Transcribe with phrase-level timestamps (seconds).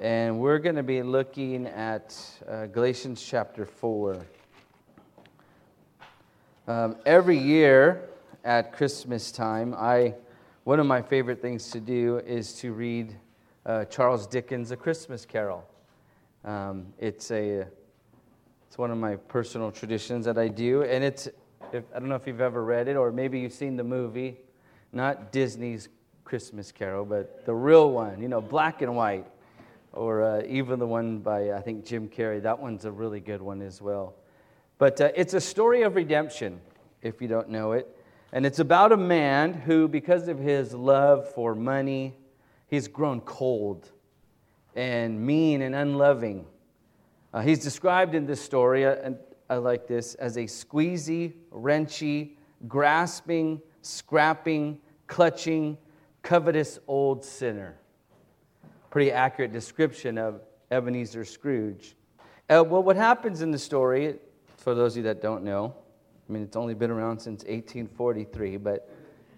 [0.00, 2.16] and we're going to be looking at
[2.48, 4.24] uh, Galatians chapter 4.
[6.68, 8.08] Um, every year
[8.44, 10.14] at Christmas time, I,
[10.62, 13.16] one of my favorite things to do is to read
[13.66, 15.66] uh, Charles Dickens' A Christmas Carol.
[16.44, 17.66] Um, it's, a,
[18.68, 21.26] it's one of my personal traditions that I do, and it's,
[21.72, 24.36] if, I don't know if you've ever read it, or maybe you've seen the movie,
[24.92, 25.88] not Disney's
[26.24, 29.26] Christmas Carol, but the real one, you know, black and white,
[29.98, 32.40] or uh, even the one by, I think, Jim Carrey.
[32.40, 34.14] That one's a really good one as well.
[34.78, 36.60] But uh, it's a story of redemption,
[37.02, 37.96] if you don't know it.
[38.32, 42.14] And it's about a man who, because of his love for money,
[42.68, 43.90] he's grown cold
[44.76, 46.46] and mean and unloving.
[47.34, 49.18] Uh, he's described in this story, uh, and
[49.50, 52.36] I like this, as a squeezy, wrenchy,
[52.68, 54.78] grasping, scrapping,
[55.08, 55.76] clutching,
[56.22, 57.78] covetous old sinner.
[58.90, 61.94] Pretty accurate description of Ebenezer Scrooge.
[62.48, 64.16] Uh, well, what happens in the story,
[64.56, 65.74] for those of you that don't know,
[66.28, 68.88] I mean, it's only been around since 1843, but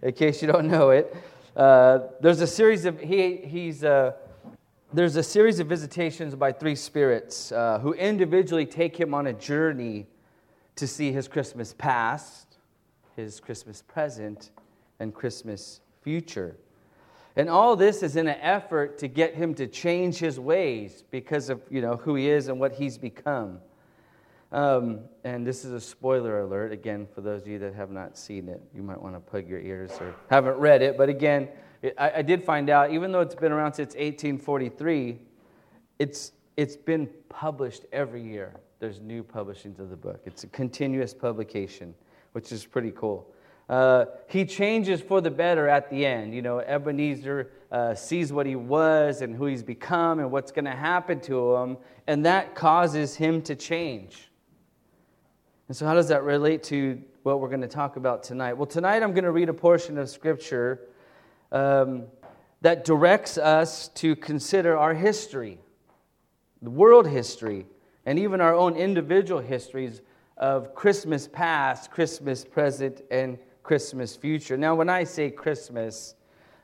[0.02, 1.14] in case you don't know it,
[1.56, 4.12] uh, there's a series of he, he's uh,
[4.92, 9.32] there's a series of visitations by three spirits uh, who individually take him on a
[9.32, 10.06] journey
[10.76, 12.58] to see his Christmas past,
[13.14, 14.50] his Christmas present,
[14.98, 16.56] and Christmas future.
[17.40, 21.48] And all this is in an effort to get him to change his ways because
[21.48, 23.60] of you know who he is and what he's become.
[24.52, 28.18] Um, and this is a spoiler alert, again, for those of you that have not
[28.18, 28.60] seen it.
[28.74, 30.98] You might want to plug your ears or haven't read it.
[30.98, 31.48] But again,
[31.80, 35.18] it, I, I, did find out, even though it's been around since 1843,
[35.98, 38.52] it's, it's been published every year.
[38.80, 40.20] There's new publishings of the book.
[40.26, 41.94] It's a continuous publication,
[42.32, 43.32] which is pretty cool.
[43.70, 46.34] Uh, he changes for the better at the end.
[46.34, 50.64] You know, Ebenezer uh, sees what he was and who he's become and what's going
[50.64, 51.76] to happen to him,
[52.08, 54.28] and that causes him to change.
[55.68, 58.54] And so, how does that relate to what we're going to talk about tonight?
[58.54, 60.88] Well, tonight I'm going to read a portion of Scripture
[61.52, 62.06] um,
[62.62, 65.60] that directs us to consider our history,
[66.60, 67.66] the world history,
[68.04, 70.02] and even our own individual histories
[70.36, 74.56] of Christmas past, Christmas present, and Christmas future.
[74.56, 76.14] Now, when I say Christmas,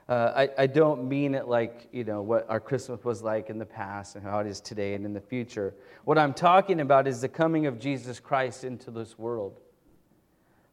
[0.09, 3.59] uh, I, I don't mean it like, you know, what our Christmas was like in
[3.59, 5.75] the past and how it is today and in the future.
[6.05, 9.61] What I'm talking about is the coming of Jesus Christ into this world.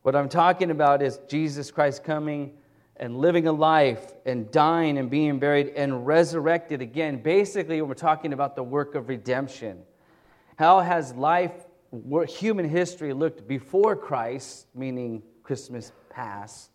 [0.04, 2.54] What I'm talking about is Jesus Christ coming
[2.98, 7.22] and living a life and dying and being buried and resurrected again.
[7.22, 9.82] Basically, we're talking about the work of redemption.
[10.58, 11.54] How has life,
[12.28, 16.70] human history looked before Christ, meaning Christmas past,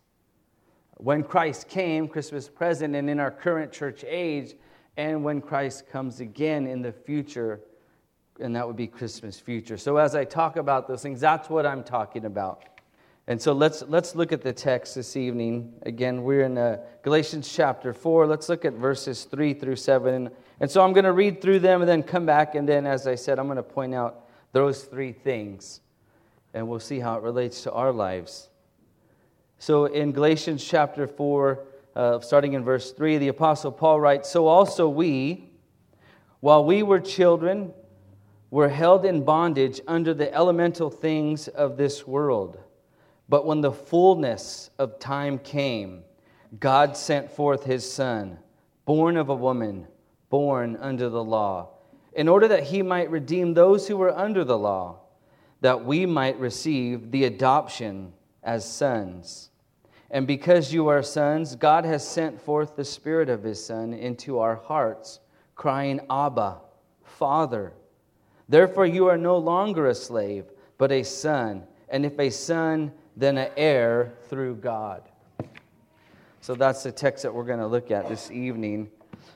[0.97, 4.55] when Christ came, Christmas present, and in our current church age,
[4.97, 7.61] and when Christ comes again in the future,
[8.39, 9.77] and that would be Christmas future.
[9.77, 12.63] So as I talk about those things, that's what I'm talking about.
[13.27, 15.73] And so let's, let's look at the text this evening.
[15.83, 18.25] Again, we're in uh, Galatians chapter 4.
[18.25, 20.29] Let's look at verses 3 through 7.
[20.59, 22.55] And so I'm going to read through them and then come back.
[22.55, 25.81] And then, as I said, I'm going to point out those three things.
[26.55, 28.49] And we'll see how it relates to our lives.
[29.61, 34.47] So in Galatians chapter 4, uh, starting in verse 3, the Apostle Paul writes So
[34.47, 35.51] also we,
[36.39, 37.73] while we were children,
[38.51, 42.57] were held in bondage under the elemental things of this world.
[43.27, 46.03] But when the fullness of time came,
[46.57, 48.39] God sent forth his Son,
[48.85, 49.87] born of a woman,
[50.29, 51.71] born under the law,
[52.13, 55.01] in order that he might redeem those who were under the law,
[55.59, 59.48] that we might receive the adoption as sons.
[60.11, 64.39] And because you are sons, God has sent forth the Spirit of His Son into
[64.39, 65.19] our hearts,
[65.55, 66.57] crying, Abba,
[67.03, 67.73] Father.
[68.47, 70.45] Therefore, you are no longer a slave,
[70.79, 71.63] but a son.
[71.89, 75.03] And if a son, then an heir through God.
[76.41, 78.89] So that's the text that we're going to look at this evening.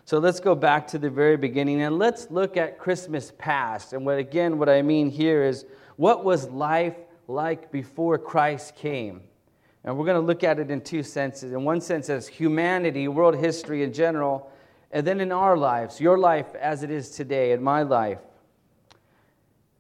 [0.06, 3.94] So let's go back to the very beginning and let's look at Christmas past.
[3.94, 5.66] And what again, what I mean here is
[5.98, 6.96] what was life
[7.28, 9.22] like before Christ came?
[9.84, 11.52] And we're going to look at it in two senses.
[11.52, 14.50] In one sense, as humanity, world history in general,
[14.92, 18.20] and then in our lives, your life as it is today, and my life.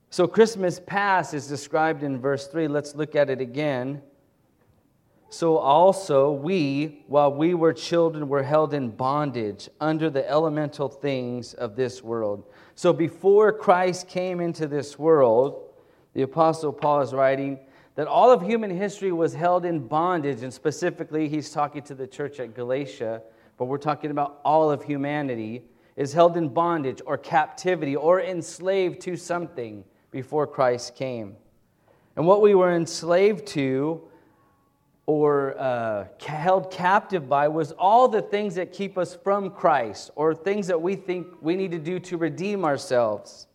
[0.09, 2.67] So, Christmas past is described in verse 3.
[2.67, 4.01] Let's look at it again.
[5.29, 11.55] So, also, we, while we were children, were held in bondage under the elemental things
[11.55, 12.45] of this world.
[12.75, 15.73] So, before Christ came into this world,
[16.13, 17.59] the Apostle Paul is writing,
[17.95, 22.07] that all of human history was held in bondage, and specifically, he's talking to the
[22.07, 23.21] church at Galatia,
[23.57, 25.63] but we're talking about all of humanity.
[25.95, 31.35] is held in bondage or captivity or enslaved to something before Christ came.
[32.15, 34.01] And what we were enslaved to
[35.05, 40.33] or uh, held captive by was all the things that keep us from Christ or
[40.33, 43.47] things that we think we need to do to redeem ourselves.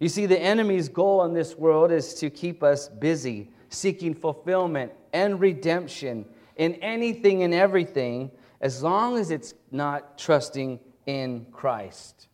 [0.00, 4.92] You see, the enemy's goal in this world is to keep us busy, seeking fulfillment
[5.12, 6.24] and redemption
[6.56, 8.30] in anything and everything,
[8.60, 12.28] as long as it's not trusting in Christ.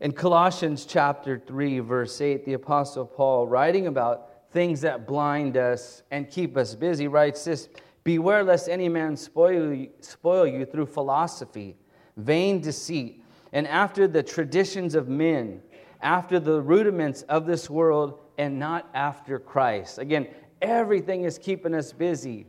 [0.00, 6.02] In Colossians chapter 3, verse 8, the Apostle Paul, writing about things that blind us
[6.10, 7.68] and keep us busy, writes this
[8.02, 11.76] Beware lest any man spoil you, spoil you through philosophy,
[12.16, 13.22] vain deceit,
[13.52, 15.60] and after the traditions of men,
[16.00, 19.98] after the rudiments of this world, and not after Christ.
[19.98, 20.26] Again,
[20.62, 22.46] everything is keeping us busy,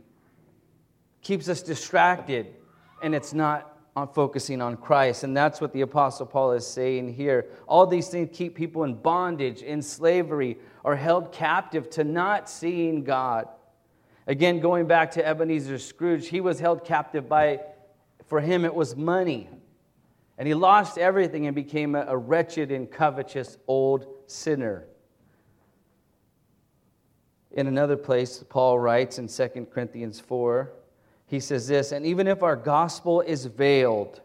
[1.20, 2.46] keeps us distracted,
[3.02, 5.22] and it's not on focusing on Christ.
[5.22, 7.50] And that's what the Apostle Paul is saying here.
[7.68, 13.04] All these things keep people in bondage, in slavery, or held captive to not seeing
[13.04, 13.48] God.
[14.26, 17.60] Again, going back to Ebenezer Scrooge, he was held captive by,
[18.24, 19.50] for him, it was money.
[20.38, 24.86] And he lost everything and became a, a wretched and covetous old sinner.
[27.52, 30.72] In another place, Paul writes in 2 Corinthians 4,
[31.26, 34.20] he says this, and even if our gospel is veiled,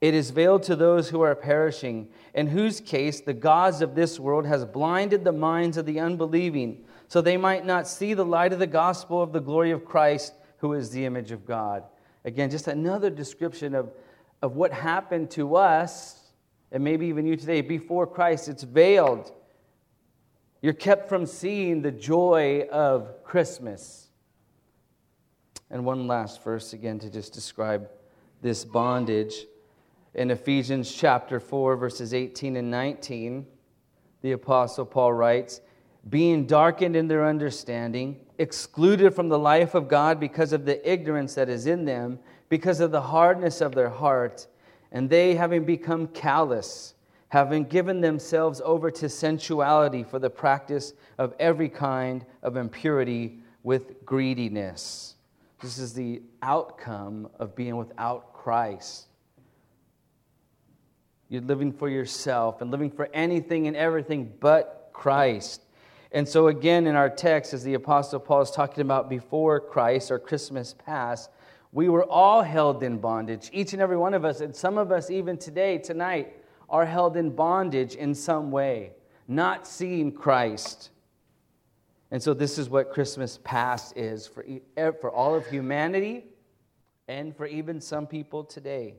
[0.00, 4.18] it is veiled to those who are perishing, in whose case the gods of this
[4.18, 8.52] world has blinded the minds of the unbelieving, so they might not see the light
[8.52, 11.84] of the gospel of the glory of Christ, who is the image of God.
[12.24, 13.90] Again, just another description of,
[14.42, 16.32] of what happened to us,
[16.72, 18.48] and maybe even you today, before Christ.
[18.48, 19.32] It's veiled.
[20.62, 24.08] You're kept from seeing the joy of Christmas.
[25.70, 27.88] And one last verse again to just describe
[28.42, 29.46] this bondage.
[30.14, 33.46] In Ephesians chapter 4, verses 18 and 19,
[34.22, 35.60] the Apostle Paul writes,
[36.08, 41.34] Being darkened in their understanding, excluded from the life of God because of the ignorance
[41.36, 42.18] that is in them,
[42.48, 44.46] because of the hardness of their heart,
[44.92, 46.94] and they, having become callous,
[47.30, 54.04] having given themselves over to sensuality for the practice of every kind of impurity with
[54.04, 55.14] greediness.
[55.62, 59.06] This is the outcome of being without Christ.
[61.28, 65.62] You're living for yourself and living for anything and everything but Christ.
[66.10, 70.10] And so, again, in our text, as the Apostle Paul is talking about before Christ
[70.10, 71.30] or Christmas past,
[71.70, 74.40] we were all held in bondage, each and every one of us.
[74.40, 76.34] And some of us, even today, tonight,
[76.70, 78.92] are held in bondage in some way,
[79.28, 80.90] not seeing Christ.
[82.10, 84.44] And so, this is what Christmas past is for,
[85.00, 86.24] for all of humanity
[87.08, 88.94] and for even some people today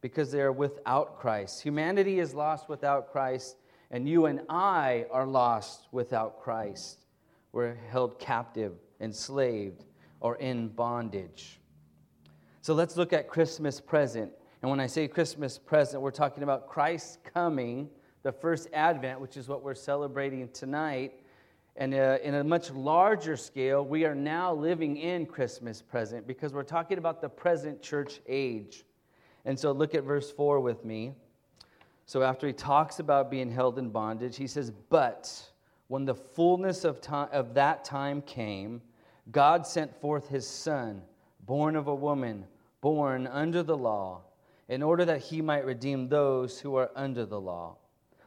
[0.00, 1.62] because they are without Christ.
[1.62, 3.56] Humanity is lost without Christ,
[3.90, 7.06] and you and I are lost without Christ.
[7.52, 9.84] We're held captive, enslaved,
[10.20, 11.60] or in bondage.
[12.62, 14.32] So let's look at Christmas present.
[14.62, 17.90] And when I say Christmas present, we're talking about Christ coming,
[18.22, 21.14] the first advent, which is what we're celebrating tonight.
[21.74, 26.52] And uh, in a much larger scale, we are now living in Christmas present because
[26.52, 28.84] we're talking about the present church age.
[29.44, 31.12] And so look at verse 4 with me.
[32.06, 35.42] So after he talks about being held in bondage, he says, But
[35.88, 38.80] when the fullness of, time, of that time came,
[39.32, 41.02] God sent forth his son,
[41.46, 42.44] born of a woman,
[42.80, 44.22] born under the law,
[44.68, 47.76] in order that he might redeem those who are under the law.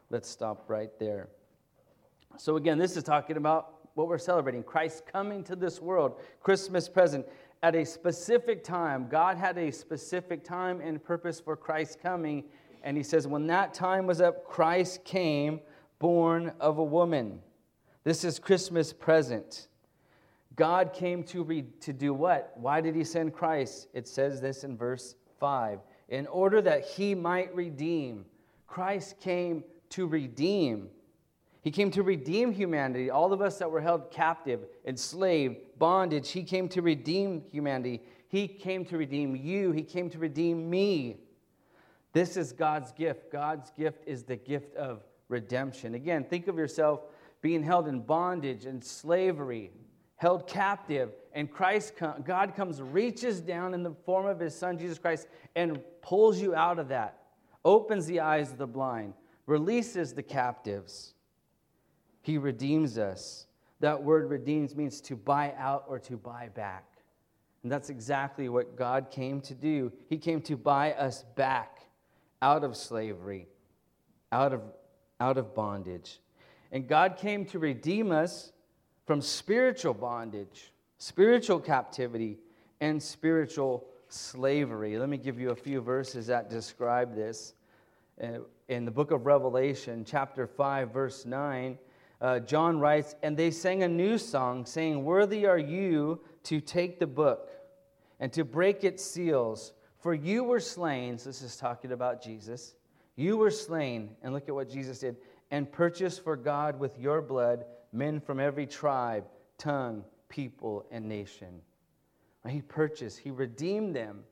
[0.10, 1.30] Let's stop right there.
[2.38, 6.88] So, again, this is talking about what we're celebrating Christ coming to this world, Christmas
[6.90, 7.26] present
[7.64, 9.08] at a specific time.
[9.10, 12.44] God had a specific time and purpose for Christ coming.
[12.84, 15.62] And he says, when that time was up, Christ came,
[15.98, 17.40] born of a woman.
[18.04, 19.70] This is Christmas present.
[20.56, 22.54] God came to, re- to do what?
[22.56, 23.88] Why did he send Christ?
[23.94, 28.26] It says this in verse 5 in order that he might redeem.
[28.68, 30.90] Christ came to redeem.
[31.62, 36.30] He came to redeem humanity, all of us that were held captive, enslaved, bondage.
[36.30, 38.04] He came to redeem humanity.
[38.28, 39.72] He came to redeem you.
[39.72, 41.18] He came to redeem me.
[42.14, 43.32] This is God's gift.
[43.32, 45.96] God's gift is the gift of redemption.
[45.96, 47.02] Again, think of yourself
[47.42, 49.72] being held in bondage and slavery,
[50.18, 51.94] held captive, and Christ,
[52.24, 56.54] God comes, reaches down in the form of his son, Jesus Christ, and pulls you
[56.54, 57.24] out of that,
[57.66, 59.14] opens the eyes of the blind,
[59.48, 61.16] releases the captives.
[62.22, 63.48] He redeems us.
[63.80, 66.86] That word redeems means to buy out or to buy back.
[67.64, 69.92] And that's exactly what God came to do.
[70.08, 71.80] He came to buy us back
[72.40, 73.48] out of slavery,
[74.32, 74.62] out of,
[75.20, 76.20] out of bondage.
[76.72, 78.52] And God came to redeem us
[79.08, 82.38] from spiritual bondage, spiritual captivity,
[82.80, 84.98] and spiritual slavery.
[84.98, 87.54] Let me give you a few verses that describe this.
[88.22, 91.78] Uh, in the book of Revelation, chapter 5, verse 9,
[92.22, 97.00] uh, John writes, And they sang a new song, saying, Worthy are you to take
[97.00, 97.52] the book
[98.20, 101.18] and to break its seals, for you were slain.
[101.18, 102.76] So this is talking about Jesus.
[103.16, 105.18] You were slain, and look at what Jesus did,
[105.52, 109.26] and purchased for God with your blood men from every tribe,
[109.58, 111.62] tongue, people, and nation.
[112.50, 114.24] He purchased, He redeemed them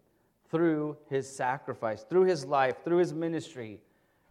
[0.50, 3.82] through His sacrifice, through His life, through His ministry.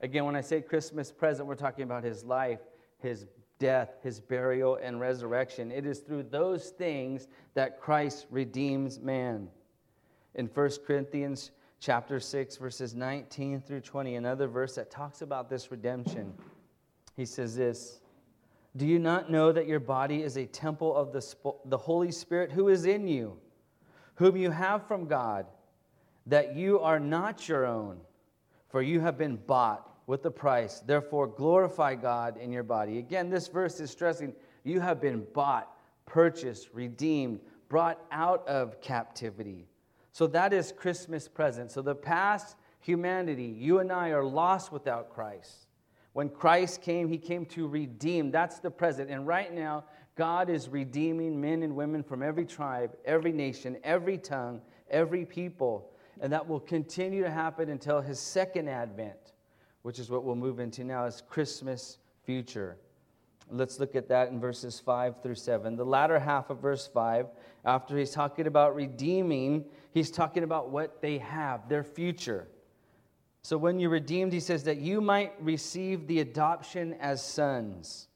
[0.00, 2.60] Again, when I say Christmas present, we're talking about His life,
[2.98, 3.26] His
[3.58, 5.70] death, His burial, and resurrection.
[5.70, 9.48] It is through those things that Christ redeems man.
[10.34, 15.70] In 1 Corinthians chapter 6, verses 19 through 20, another verse that talks about this
[15.70, 16.32] redemption,
[17.16, 18.00] he says this.
[18.76, 22.50] Do you not know that your body is a temple of the, the Holy Spirit
[22.50, 23.36] who is in you?
[24.14, 25.46] Whom you have from God,
[26.26, 27.98] that you are not your own,
[28.68, 30.80] for you have been bought with a price.
[30.80, 32.98] Therefore, glorify God in your body.
[32.98, 35.72] Again, this verse is stressing you have been bought,
[36.06, 39.66] purchased, redeemed, brought out of captivity.
[40.12, 41.70] So that is Christmas present.
[41.70, 45.66] So the past humanity, you and I are lost without Christ.
[46.12, 48.30] When Christ came, he came to redeem.
[48.30, 49.08] That's the present.
[49.10, 54.18] And right now, God is redeeming men and women from every tribe, every nation, every
[54.18, 55.90] tongue, every people.
[56.20, 59.32] And that will continue to happen until his second advent,
[59.82, 62.76] which is what we'll move into now as Christmas future.
[63.50, 65.76] Let's look at that in verses 5 through 7.
[65.76, 67.26] The latter half of verse 5,
[67.64, 72.48] after he's talking about redeeming, he's talking about what they have, their future.
[73.42, 78.08] So when you're redeemed, he says that you might receive the adoption as sons.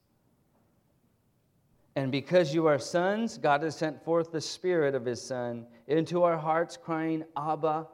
[1.97, 6.21] And because you are sons, God has sent forth the Spirit of His Son into
[6.21, 7.87] our hearts, crying, Abba,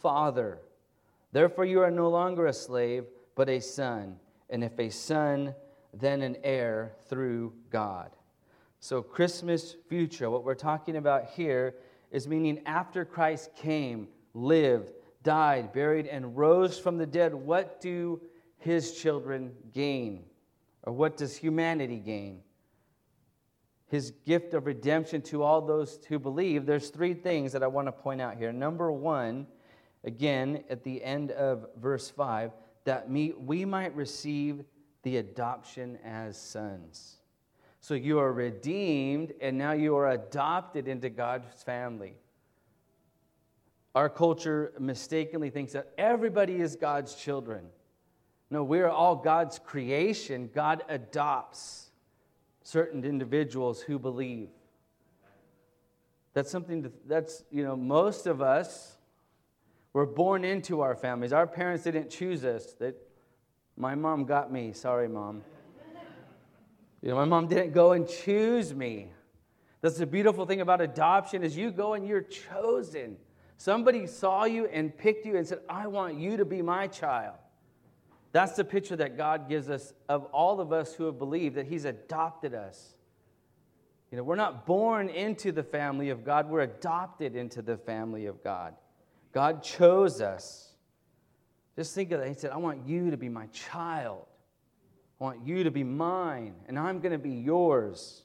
[0.00, 0.60] Father.
[1.32, 4.20] Therefore, you are no longer a slave, but a son.
[4.50, 5.52] And if a son,
[5.92, 8.12] then an heir through God.
[8.78, 11.74] So, Christmas future, what we're talking about here
[12.12, 14.92] is meaning after Christ came, lived,
[15.24, 18.20] died, buried, and rose from the dead, what do
[18.58, 20.22] his children gain?
[20.84, 22.42] Or what does humanity gain?
[23.90, 27.88] His gift of redemption to all those who believe, there's three things that I want
[27.88, 28.52] to point out here.
[28.52, 29.48] Number one,
[30.04, 32.52] again, at the end of verse 5,
[32.84, 34.62] that me, we might receive
[35.02, 37.16] the adoption as sons.
[37.80, 42.14] So you are redeemed, and now you are adopted into God's family.
[43.96, 47.64] Our culture mistakenly thinks that everybody is God's children.
[48.50, 50.48] No, we are all God's creation.
[50.54, 51.89] God adopts
[52.62, 54.48] certain individuals who believe.
[56.32, 58.96] That's something to, that's, you know, most of us
[59.92, 61.32] were born into our families.
[61.32, 62.74] Our parents didn't choose us.
[62.74, 62.94] That
[63.76, 64.72] my mom got me.
[64.72, 65.42] Sorry, mom.
[67.02, 69.10] You know, my mom didn't go and choose me.
[69.80, 73.16] That's the beautiful thing about adoption is you go and you're chosen.
[73.56, 77.36] Somebody saw you and picked you and said, "I want you to be my child."
[78.32, 81.66] That's the picture that God gives us of all of us who have believed that
[81.66, 82.94] He's adopted us.
[84.10, 88.26] You know, we're not born into the family of God, we're adopted into the family
[88.26, 88.74] of God.
[89.32, 90.68] God chose us.
[91.76, 92.28] Just think of that.
[92.28, 94.26] He said, I want you to be my child.
[95.20, 98.22] I want you to be mine, and I'm going to be yours.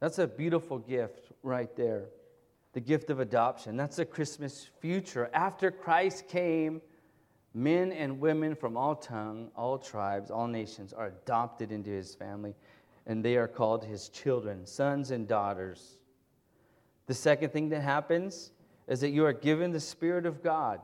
[0.00, 2.06] That's a beautiful gift right there.
[2.74, 3.76] The gift of adoption.
[3.76, 5.30] That's a Christmas future.
[5.32, 6.82] After Christ came,
[7.56, 12.54] Men and women from all tongue, all tribes, all nations are adopted into his family,
[13.06, 15.96] and they are called his children, sons and daughters.
[17.06, 18.50] The second thing that happens
[18.86, 20.82] is that you are given the Spirit of God.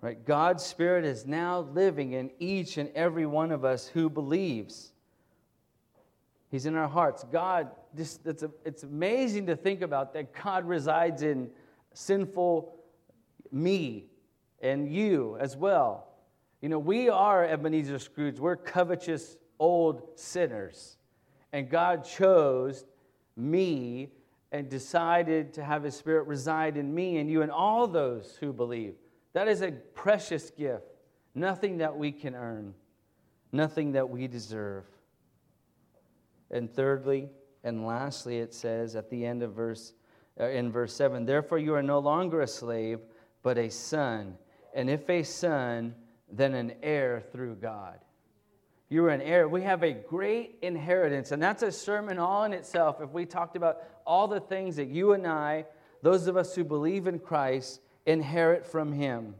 [0.00, 0.24] Right?
[0.24, 4.92] God's Spirit is now living in each and every one of us who believes.
[6.50, 7.26] He's in our hearts.
[7.30, 11.50] God, this, it's, a, it's amazing to think about that God resides in
[11.92, 12.74] sinful
[13.52, 14.07] me,
[14.60, 16.08] and you as well.
[16.60, 18.38] You know, we are Ebenezer Scrooge.
[18.38, 20.96] We're covetous old sinners.
[21.52, 22.84] And God chose
[23.36, 24.10] me
[24.50, 28.52] and decided to have His Spirit reside in me and you and all those who
[28.52, 28.94] believe.
[29.34, 30.84] That is a precious gift.
[31.34, 32.74] Nothing that we can earn,
[33.52, 34.84] nothing that we deserve.
[36.50, 37.28] And thirdly
[37.62, 39.92] and lastly, it says at the end of verse,
[40.40, 43.00] uh, in verse 7 Therefore, you are no longer a slave,
[43.42, 44.36] but a son
[44.74, 45.94] and if a son,
[46.30, 47.98] then an heir through God.
[48.90, 49.48] You are an heir.
[49.48, 53.00] We have a great inheritance, and that's a sermon all in itself.
[53.00, 55.66] If we talked about all the things that you and I,
[56.02, 59.34] those of us who believe in Christ, inherit from Him.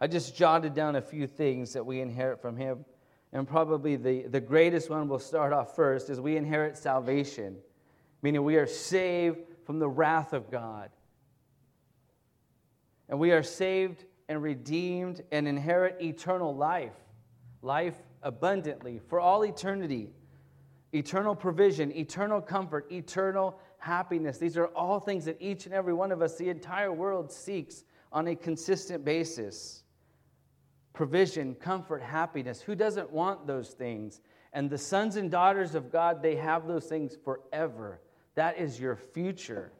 [0.00, 2.84] I just jotted down a few things that we inherit from Him.
[3.32, 7.56] And probably the, the greatest one we'll start off first is we inherit salvation,
[8.20, 10.90] meaning we are saved from the wrath of God.
[13.08, 16.94] And we are saved and redeemed and inherit eternal life,
[17.60, 20.08] life abundantly for all eternity,
[20.94, 24.38] eternal provision, eternal comfort, eternal happiness.
[24.38, 27.84] These are all things that each and every one of us, the entire world, seeks
[28.10, 29.82] on a consistent basis.
[30.94, 32.62] Provision, comfort, happiness.
[32.62, 34.22] Who doesn't want those things?
[34.54, 38.00] And the sons and daughters of God, they have those things forever.
[38.34, 39.72] That is your future.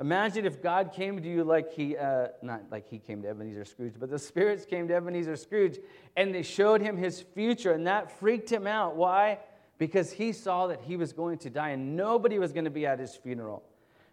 [0.00, 3.64] Imagine if God came to you like he, uh, not like he came to Ebenezer
[3.64, 5.78] Scrooge, but the spirits came to Ebenezer Scrooge
[6.16, 8.94] and they showed him his future, and that freaked him out.
[8.94, 9.38] Why?
[9.76, 12.86] Because he saw that he was going to die and nobody was going to be
[12.86, 13.64] at his funeral.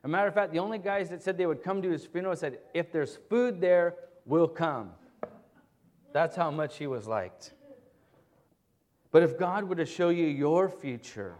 [0.04, 2.06] As a matter of fact, the only guys that said they would come to his
[2.06, 4.92] funeral said, If there's food there, we'll come.
[6.14, 7.54] That's how much he was liked.
[9.12, 11.36] But if God were to show you your future,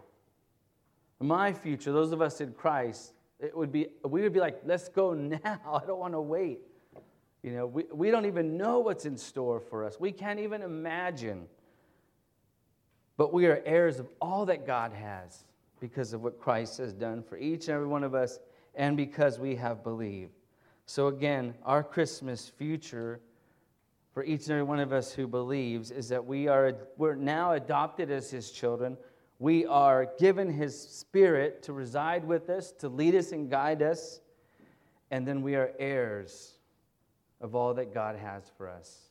[1.20, 4.90] my future, those of us in Christ, it would be, we would be like, let's
[4.90, 5.40] go now.
[5.44, 6.60] I don't want to wait.
[7.44, 10.00] You know, we, we don't even know what's in store for us.
[10.00, 11.46] We can't even imagine.
[13.18, 15.46] But we are heirs of all that God has
[15.80, 18.40] because of what Christ has done for each and every one of us
[18.74, 20.34] and because we have believed.
[20.86, 23.22] So, again, our Christmas future
[24.14, 27.54] for each and every one of us who believes is that we are we're now
[27.54, 28.98] adopted as his children
[29.40, 34.22] we are given His Spirit to reside with us, to lead us and guide us,
[35.12, 36.54] and then we are heirs
[37.42, 39.10] of all that God has for us.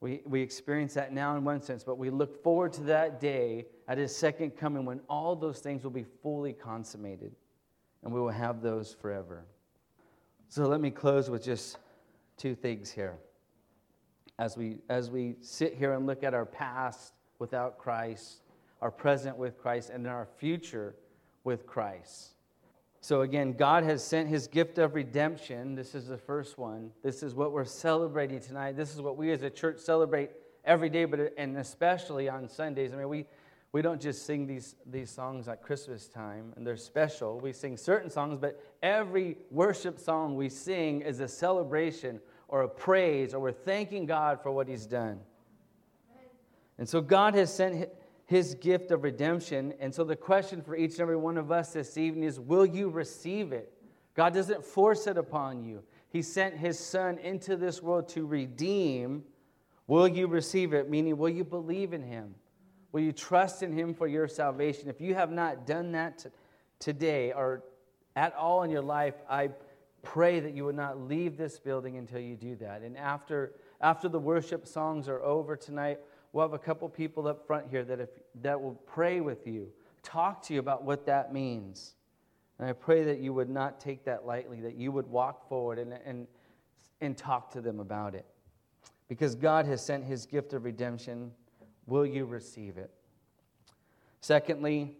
[0.00, 3.66] We, we experience that now in one sense, but we look forward to that day
[3.88, 7.34] at His second coming when all those things will be fully consummated
[8.02, 9.44] and we will have those forever.
[10.48, 11.78] So let me close with just
[12.36, 13.18] two things here.
[14.38, 18.42] As we, as we sit here and look at our past without Christ,
[18.80, 20.94] our present with Christ, and our future
[21.44, 22.34] with Christ.
[23.00, 25.74] So, again, God has sent his gift of redemption.
[25.74, 26.90] This is the first one.
[27.02, 28.76] This is what we're celebrating tonight.
[28.76, 30.30] This is what we as a church celebrate
[30.64, 32.92] every day, but and especially on Sundays.
[32.92, 33.26] I mean, we,
[33.72, 37.38] we don't just sing these, these songs at Christmas time, and they're special.
[37.38, 42.68] We sing certain songs, but every worship song we sing is a celebration or a
[42.68, 45.20] praise, or we're thanking God for what he's done.
[46.78, 47.88] And so, God has sent
[48.28, 49.72] his gift of redemption.
[49.80, 52.66] And so the question for each and every one of us this evening is will
[52.66, 53.72] you receive it?
[54.14, 55.82] God doesn't force it upon you.
[56.10, 59.24] He sent his son into this world to redeem.
[59.86, 60.90] Will you receive it?
[60.90, 62.34] Meaning, will you believe in him?
[62.92, 64.90] Will you trust in him for your salvation?
[64.90, 66.28] If you have not done that t-
[66.78, 67.64] today or
[68.14, 69.50] at all in your life, I
[70.02, 72.82] pray that you would not leave this building until you do that.
[72.82, 76.00] And after, after the worship songs are over tonight,
[76.32, 78.10] We'll have a couple people up front here that, if,
[78.42, 79.68] that will pray with you,
[80.02, 81.94] talk to you about what that means.
[82.58, 85.78] And I pray that you would not take that lightly, that you would walk forward
[85.78, 86.26] and, and,
[87.00, 88.26] and talk to them about it.
[89.08, 91.30] Because God has sent his gift of redemption.
[91.86, 92.90] Will you receive it?
[94.20, 94.96] Secondly,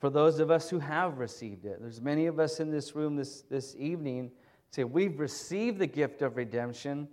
[0.00, 3.16] for those of us who have received it, there's many of us in this room
[3.16, 4.30] this, this evening
[4.70, 7.08] say, We've received the gift of redemption.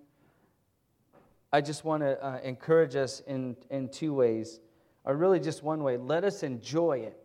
[1.54, 4.60] I just want to uh, encourage us in, in two ways,
[5.06, 5.98] or really just one way.
[5.98, 7.16] Let us enjoy it,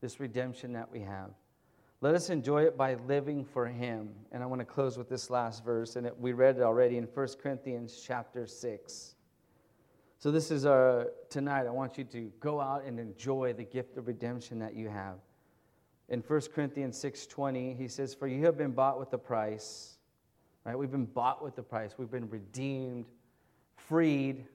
[0.00, 1.28] this redemption that we have.
[2.00, 4.08] Let us enjoy it by living for Him.
[4.32, 6.96] And I want to close with this last verse, and it, we read it already
[6.96, 9.14] in 1 Corinthians chapter 6.
[10.18, 11.66] So this is our tonight.
[11.66, 15.16] I want you to go out and enjoy the gift of redemption that you have.
[16.08, 19.98] In 1 Corinthians 6:20, he says, "For you have been bought with a price."
[20.64, 20.78] Right?
[20.78, 21.96] We've been bought with the price.
[21.96, 23.06] We've been redeemed
[23.88, 24.46] freed,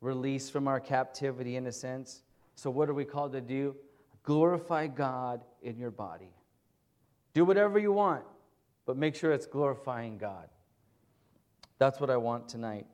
[0.00, 2.22] released from our captivity in a sense.
[2.54, 3.76] So, what are we called to do?
[4.22, 6.32] Glorify God in your body.
[7.32, 8.24] Do whatever you want,
[8.86, 10.48] but make sure it's glorifying God.
[11.78, 12.86] That's what I want tonight.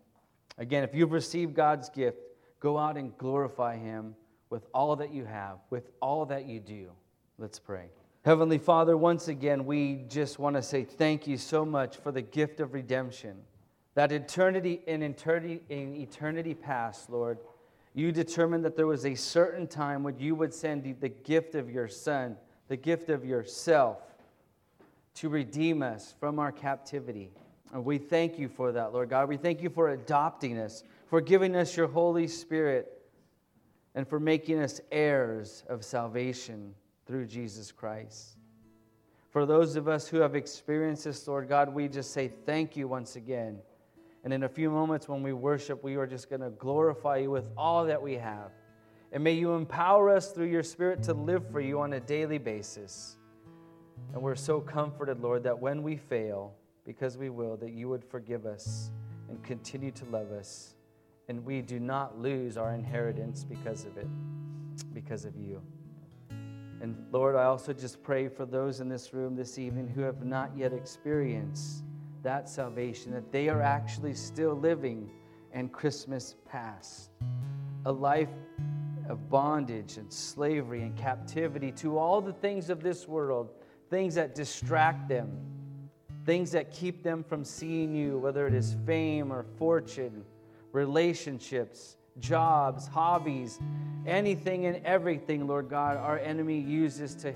[0.59, 2.19] Again, if you've received God's gift,
[2.61, 4.15] go out and glorify Him
[4.51, 6.93] with all that you have, with all that you do.
[7.39, 7.91] Let's pray.
[8.25, 12.23] Heavenly Father, once again, we just want to say thank you so much for the
[12.23, 13.37] gift of redemption
[13.97, 17.39] that eternity in eternity in eternity past, Lord,
[17.95, 21.71] you determined that there was a certain time when you would send the gift of
[21.71, 22.37] your Son,
[22.69, 24.03] the gift of yourself,
[25.15, 27.31] to redeem us from our captivity.
[27.73, 29.31] And we thank you for that, Lord God.
[29.31, 32.93] We thank you for adopting us, for giving us your Holy Spirit,
[33.95, 36.75] and for making us heirs of salvation
[37.07, 38.37] through Jesus Christ.
[39.31, 42.89] For those of us who have experienced this, Lord God, we just say thank you
[42.89, 43.59] once again.
[44.27, 47.31] And in a few moments when we worship, we are just going to glorify you
[47.31, 48.51] with all that we have.
[49.13, 52.39] And may you empower us through your Spirit to live for you on a daily
[52.39, 53.19] basis.
[54.13, 58.03] And we're so comforted, Lord, that when we fail, because we will, that you would
[58.03, 58.91] forgive us
[59.29, 60.75] and continue to love us.
[61.29, 64.09] And we do not lose our inheritance because of it,
[64.93, 65.63] because of you.
[66.81, 70.25] And Lord, I also just pray for those in this room this evening who have
[70.25, 71.85] not yet experienced
[72.23, 75.11] that salvation, that they are actually still living
[75.53, 77.11] in Christmas past.
[77.85, 78.31] A life
[79.09, 83.51] of bondage and slavery and captivity to all the things of this world,
[83.91, 85.31] things that distract them,
[86.25, 90.25] things that keep them from seeing you, whether it is fame or fortune,
[90.73, 93.61] relationships, jobs, hobbies,
[94.07, 97.33] anything and everything, Lord God, our enemy uses to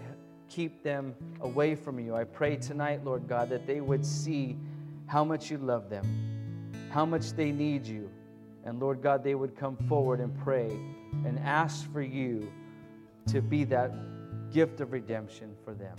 [0.49, 2.17] keep them away from you.
[2.17, 4.57] I pray tonight, Lord God, that they would see
[5.11, 6.07] how much you love them,
[6.93, 8.09] how much they need you.
[8.65, 10.71] And Lord God, they would come forward and pray
[11.27, 12.49] and ask for you
[13.27, 13.91] to be that
[14.53, 15.97] gift of redemption for them.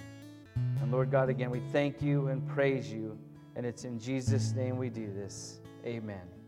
[0.79, 3.17] And Lord God, again, we thank you and praise you.
[3.57, 5.59] And it's in Jesus' name we do this.
[5.85, 6.40] Amen.